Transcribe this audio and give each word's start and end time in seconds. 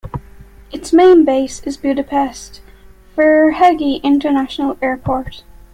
Its 0.71 0.91
main 0.91 1.23
base 1.25 1.61
is 1.61 1.77
Budapest 1.77 2.59
Ferihegy 3.15 4.01
International 4.01 4.75
Airport. 4.81 5.43